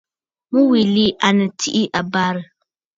[0.51, 2.43] Mû wilì à nɨ tsiʼ ì àbə̀rə̀.